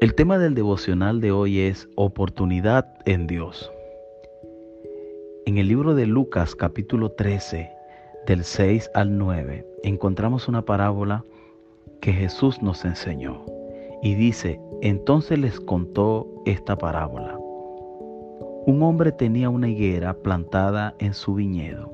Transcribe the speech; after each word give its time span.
El 0.00 0.14
tema 0.14 0.38
del 0.38 0.54
devocional 0.54 1.20
de 1.20 1.30
hoy 1.30 1.60
es 1.60 1.86
oportunidad 1.94 2.86
en 3.04 3.26
Dios. 3.26 3.70
En 5.44 5.58
el 5.58 5.68
libro 5.68 5.94
de 5.94 6.06
Lucas 6.06 6.54
capítulo 6.54 7.10
13, 7.10 7.70
del 8.26 8.44
6 8.44 8.90
al 8.94 9.18
9, 9.18 9.66
encontramos 9.82 10.48
una 10.48 10.62
parábola 10.62 11.22
que 12.00 12.14
Jesús 12.14 12.62
nos 12.62 12.86
enseñó. 12.86 13.44
Y 14.02 14.14
dice, 14.14 14.58
entonces 14.80 15.38
les 15.38 15.60
contó 15.60 16.26
esta 16.46 16.76
parábola. 16.76 17.36
Un 18.64 18.82
hombre 18.82 19.12
tenía 19.12 19.50
una 19.50 19.68
higuera 19.68 20.14
plantada 20.14 20.94
en 20.98 21.12
su 21.12 21.34
viñedo, 21.34 21.92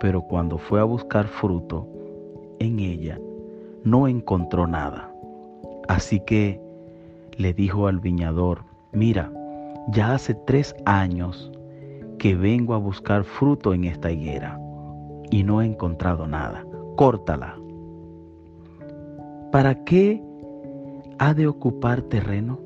pero 0.00 0.22
cuando 0.22 0.56
fue 0.56 0.80
a 0.80 0.84
buscar 0.84 1.26
fruto 1.26 1.86
en 2.60 2.78
ella, 2.78 3.20
no 3.84 4.08
encontró 4.08 4.66
nada. 4.66 5.12
Así 5.86 6.18
que 6.20 6.64
le 7.36 7.52
dijo 7.52 7.86
al 7.86 8.00
viñador, 8.00 8.64
mira, 8.92 9.30
ya 9.88 10.14
hace 10.14 10.34
tres 10.34 10.74
años 10.84 11.50
que 12.18 12.34
vengo 12.34 12.74
a 12.74 12.78
buscar 12.78 13.24
fruto 13.24 13.74
en 13.74 13.84
esta 13.84 14.10
higuera 14.10 14.58
y 15.30 15.42
no 15.42 15.60
he 15.60 15.66
encontrado 15.66 16.26
nada. 16.26 16.64
Córtala. 16.96 17.56
¿Para 19.52 19.84
qué 19.84 20.22
ha 21.18 21.34
de 21.34 21.46
ocupar 21.46 22.02
terreno? 22.02 22.58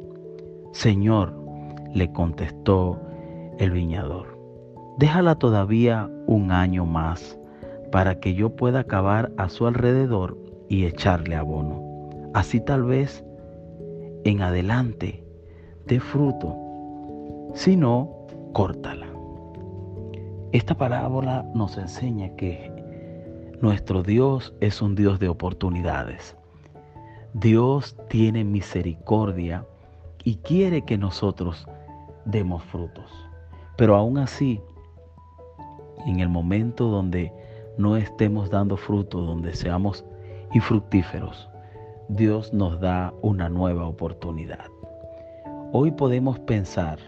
Señor, 0.72 1.34
le 1.92 2.12
contestó 2.12 3.00
el 3.58 3.72
viñador, 3.72 4.38
déjala 4.98 5.34
todavía 5.34 6.08
un 6.26 6.52
año 6.52 6.86
más 6.86 7.38
para 7.90 8.20
que 8.20 8.34
yo 8.34 8.54
pueda 8.54 8.84
cavar 8.84 9.32
a 9.36 9.48
su 9.48 9.66
alrededor 9.66 10.38
y 10.68 10.84
echarle 10.86 11.34
abono. 11.34 11.82
Así 12.32 12.60
tal 12.60 12.84
vez 12.84 13.24
en 14.24 14.42
adelante 14.42 15.24
de 15.86 16.00
fruto, 16.00 16.56
si 17.54 17.76
no, 17.76 18.26
córtala. 18.52 19.06
Esta 20.52 20.74
parábola 20.76 21.44
nos 21.54 21.76
enseña 21.78 22.34
que 22.36 22.70
nuestro 23.60 24.02
Dios 24.02 24.54
es 24.60 24.80
un 24.80 24.94
Dios 24.94 25.20
de 25.20 25.28
oportunidades. 25.28 26.36
Dios 27.34 27.96
tiene 28.08 28.42
misericordia 28.44 29.66
y 30.24 30.36
quiere 30.36 30.82
que 30.82 30.98
nosotros 30.98 31.66
demos 32.24 32.64
frutos. 32.64 33.10
Pero 33.76 33.96
aún 33.96 34.18
así, 34.18 34.60
en 36.06 36.20
el 36.20 36.28
momento 36.28 36.88
donde 36.88 37.32
no 37.78 37.96
estemos 37.96 38.50
dando 38.50 38.76
fruto, 38.76 39.20
donde 39.20 39.54
seamos 39.54 40.04
infructíferos, 40.52 41.49
Dios 42.16 42.52
nos 42.52 42.80
da 42.80 43.14
una 43.22 43.48
nueva 43.48 43.86
oportunidad. 43.86 44.66
Hoy 45.72 45.92
podemos 45.92 46.40
pensar 46.40 46.98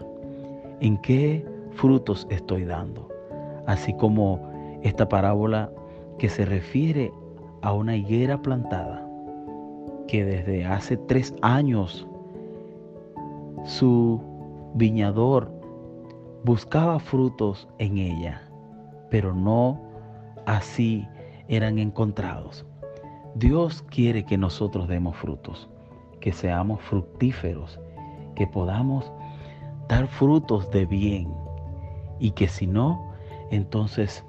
en 0.79 0.97
qué 1.01 1.45
frutos 1.71 2.25
estoy 2.29 2.63
dando, 2.63 3.09
así 3.67 3.93
como 3.97 4.39
esta 4.81 5.09
parábola 5.09 5.69
que 6.19 6.29
se 6.29 6.45
refiere 6.45 7.11
a 7.61 7.73
una 7.73 7.97
higuera 7.97 8.41
plantada 8.41 9.05
que 10.07 10.23
desde 10.23 10.65
hace 10.65 10.95
tres 10.95 11.35
años 11.41 12.07
su 13.65 14.21
viñador 14.73 15.51
buscaba 16.45 16.97
frutos 16.99 17.67
en 17.77 17.97
ella, 17.97 18.41
pero 19.09 19.33
no 19.35 19.81
así 20.45 21.05
eran 21.49 21.77
encontrados. 21.77 22.65
Dios 23.35 23.81
quiere 23.89 24.25
que 24.25 24.37
nosotros 24.37 24.87
demos 24.87 25.15
frutos, 25.15 25.67
que 26.19 26.31
seamos 26.31 26.81
fructíferos, 26.81 27.79
que 28.35 28.45
podamos 28.45 29.11
dar 29.89 30.07
frutos 30.07 30.69
de 30.69 30.85
bien 30.85 31.33
y 32.19 32.31
que 32.31 32.47
si 32.47 32.67
no, 32.67 33.11
entonces 33.49 34.23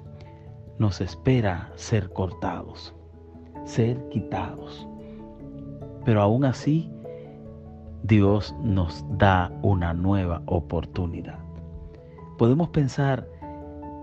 nos 0.79 1.01
espera 1.01 1.71
ser 1.75 2.09
cortados, 2.11 2.95
ser 3.63 4.09
quitados. 4.09 4.87
Pero 6.03 6.21
aún 6.21 6.43
así, 6.45 6.89
Dios 8.03 8.55
nos 8.61 9.05
da 9.17 9.51
una 9.61 9.93
nueva 9.93 10.41
oportunidad. 10.47 11.39
Podemos 12.37 12.69
pensar, 12.69 13.27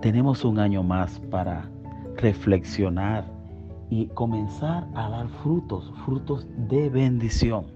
tenemos 0.00 0.44
un 0.44 0.59
año 0.59 0.82
más 0.82 1.21
para 1.31 1.69
reflexionar 2.16 3.31
y 3.92 4.06
comenzar 4.06 4.86
a 4.94 5.10
dar 5.10 5.28
frutos, 5.42 5.92
frutos 6.06 6.47
de 6.56 6.88
bendición, 6.88 7.66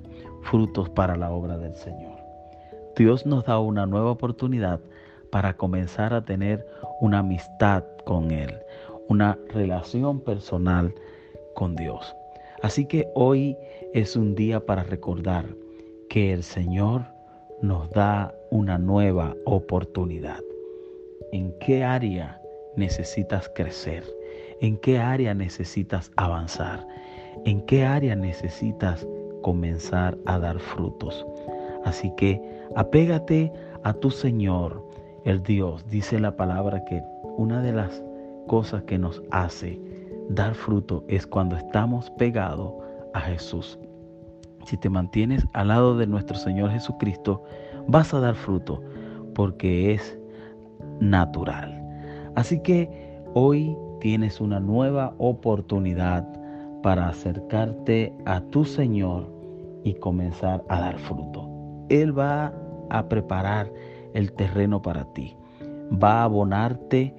frutos 0.45 0.89
para 0.89 1.15
la 1.15 1.31
obra 1.31 1.59
del 1.59 1.75
Señor. 1.75 2.17
Dios 2.97 3.27
nos 3.27 3.45
da 3.45 3.59
una 3.59 3.85
nueva 3.85 4.13
oportunidad 4.13 4.81
para 5.31 5.59
comenzar 5.59 6.15
a 6.15 6.25
tener 6.25 6.67
una 7.03 7.19
amistad 7.19 7.85
con 8.07 8.31
Él, 8.31 8.51
una 9.11 9.39
relación 9.51 10.21
personal 10.21 10.95
con 11.55 11.77
Dios. 11.77 12.17
Así 12.63 12.87
que 12.87 13.07
hoy 13.15 13.55
es 13.93 14.17
un 14.17 14.35
día 14.35 14.65
para 14.65 14.85
recordar 14.85 15.45
que 16.09 16.33
el 16.33 16.43
Señor 16.43 17.03
nos 17.61 17.91
da 17.91 18.35
una 18.51 18.79
nueva 18.79 19.37
oportunidad. 19.45 20.41
¿En 21.31 21.53
qué 21.59 21.85
área 21.85 22.41
necesitas 22.75 23.51
crecer? 23.55 24.03
En 24.61 24.77
qué 24.79 24.99
área 24.99 25.35
necesitas 25.35 26.11
avanzar, 26.17 26.87
en 27.45 27.61
qué 27.63 27.85
área 27.85 28.17
necesitas 28.17 29.07
comenzar 29.43 30.19
a 30.27 30.39
dar 30.39 30.59
frutos. 30.59 31.27
Así 31.85 32.13
que 32.17 32.41
apégate 32.75 33.53
a 33.85 33.93
tu 33.93 34.11
Señor, 34.11 34.85
el 35.25 35.43
Dios. 35.43 35.87
Dice 35.89 36.19
la 36.19 36.37
palabra 36.37 36.85
que 36.85 37.03
una 37.37 37.63
de 37.63 37.73
las 37.73 38.03
cosas 38.47 38.83
que 38.85 38.99
nos 38.99 39.23
hace 39.31 39.81
dar 40.29 40.55
fruto 40.55 41.05
es 41.09 41.27
cuando 41.27 41.57
estamos 41.57 42.11
pegados 42.13 42.73
a 43.15 43.21
Jesús. 43.21 43.79
Si 44.65 44.77
te 44.77 44.89
mantienes 44.89 45.47
al 45.53 45.69
lado 45.69 45.97
de 45.97 46.07
nuestro 46.07 46.37
Señor 46.37 46.71
Jesucristo, 46.71 47.45
vas 47.87 48.13
a 48.13 48.21
dar 48.21 48.35
fruto 48.35 48.83
porque 49.35 49.95
es 49.95 50.19
natural. 50.99 51.83
Así 52.35 52.61
que 52.61 52.91
hoy 53.35 53.77
tienes 54.07 54.41
una 54.41 54.61
nueva 54.61 55.15
oportunidad 55.19 56.25
para 56.81 57.09
acercarte 57.09 58.15
a 58.25 58.41
tu 58.41 58.65
Señor 58.65 59.29
y 59.83 59.95
comenzar 59.95 60.63
a 60.69 60.79
dar 60.79 60.97
fruto. 61.01 61.51
Él 61.89 62.17
va 62.17 62.55
a 62.89 63.09
preparar 63.09 63.69
el 64.15 64.31
terreno 64.31 64.81
para 64.81 65.13
ti, 65.13 65.37
va 65.93 66.21
a 66.21 66.23
abonarte 66.23 67.17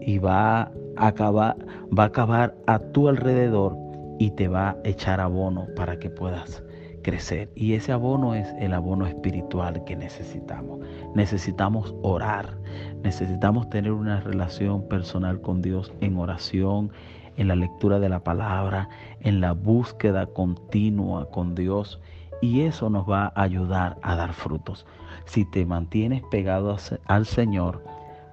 y 0.00 0.18
va 0.18 0.62
a 0.62 0.72
acabar, 0.96 1.56
va 1.96 2.02
a 2.02 2.06
acabar 2.06 2.56
a 2.66 2.80
tu 2.80 3.06
alrededor 3.08 3.76
y 4.18 4.32
te 4.32 4.48
va 4.48 4.70
a 4.70 4.76
echar 4.82 5.20
abono 5.20 5.68
para 5.76 6.00
que 6.00 6.10
puedas 6.10 6.63
crecer. 7.04 7.52
Y 7.54 7.74
ese 7.74 7.92
abono 7.92 8.34
es 8.34 8.48
el 8.58 8.74
abono 8.74 9.06
espiritual 9.06 9.84
que 9.84 9.94
necesitamos. 9.94 10.80
Necesitamos 11.14 11.94
orar, 12.02 12.58
necesitamos 13.04 13.70
tener 13.70 13.92
una 13.92 14.20
relación 14.20 14.88
personal 14.88 15.40
con 15.40 15.62
Dios 15.62 15.92
en 16.00 16.16
oración, 16.16 16.90
en 17.36 17.46
la 17.46 17.54
lectura 17.54 18.00
de 18.00 18.08
la 18.08 18.24
palabra, 18.24 18.88
en 19.20 19.40
la 19.40 19.52
búsqueda 19.52 20.26
continua 20.26 21.30
con 21.30 21.54
Dios. 21.54 22.00
Y 22.40 22.62
eso 22.62 22.90
nos 22.90 23.08
va 23.08 23.32
a 23.36 23.42
ayudar 23.42 23.96
a 24.02 24.16
dar 24.16 24.32
frutos. 24.32 24.84
Si 25.26 25.44
te 25.44 25.64
mantienes 25.64 26.22
pegado 26.30 26.76
al 27.06 27.26
Señor, 27.26 27.82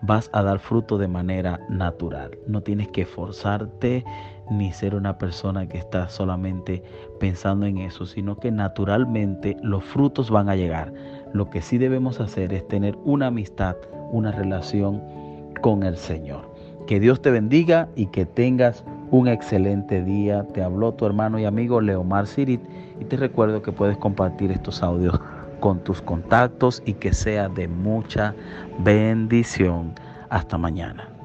vas 0.02 0.30
a 0.34 0.42
dar 0.42 0.60
fruto 0.60 0.98
de 0.98 1.08
manera 1.08 1.60
natural. 1.70 2.38
No 2.48 2.62
tienes 2.62 2.88
que 2.90 3.06
forzarte 3.06 4.04
ni 4.52 4.74
ser 4.74 4.96
una 4.96 5.18
persona 5.18 5.68
que 5.68 5.78
está 5.78 6.10
solamente 6.10 6.84
pensando 7.20 7.66
en 7.66 7.78
eso, 7.78 8.06
sino 8.06 8.38
que 8.38 8.52
naturalmente 8.52 9.56
los 9.64 9.84
frutos 9.84 10.30
van 10.30 10.50
a 10.50 10.56
llegar. 10.56 10.94
Lo 11.34 11.50
que 11.50 11.62
sí 11.62 11.78
debemos 11.78 12.20
hacer 12.20 12.54
es 12.54 12.68
tener 12.68 12.98
una 13.06 13.28
amistad, 13.28 13.78
una 14.12 14.32
relación 14.32 15.02
con 15.62 15.84
el 15.84 15.96
Señor. 15.96 16.52
Que 16.86 17.00
Dios 17.00 17.22
te 17.22 17.32
bendiga 17.32 17.88
y 17.96 18.08
que 18.08 18.26
tengas 18.26 18.84
un 19.12 19.30
excelente 19.30 20.04
día. 20.04 20.46
Te 20.54 20.62
habló 20.62 20.94
tu 20.94 21.06
hermano 21.06 21.40
y 21.40 21.46
amigo 21.46 21.80
Leomar 21.80 22.28
Sirit 22.28 22.62
y 23.00 23.06
te 23.06 23.16
recuerdo 23.16 23.62
que 23.62 23.72
puedes 23.72 23.98
compartir 23.98 24.52
estos 24.52 24.84
audios 24.84 25.18
con 25.62 25.82
tus 25.84 26.02
contactos 26.02 26.84
y 26.86 26.94
que 26.94 27.14
sea 27.14 27.48
de 27.48 27.70
mucha 27.70 28.36
bendición. 28.80 29.94
Hasta 30.30 30.58
mañana. 30.58 31.21